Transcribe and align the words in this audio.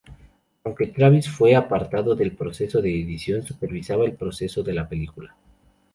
Aunque 0.63 0.87
Travis 0.87 1.29
fue 1.29 1.55
apartado 1.55 2.15
del 2.15 2.35
proceso 2.35 2.81
de 2.81 2.89
edición, 2.89 3.43
supervisaba 3.43 4.03
el 4.03 4.15
progreso 4.15 4.63
de 4.63 4.73
la 4.73 4.89
película. 4.89 5.37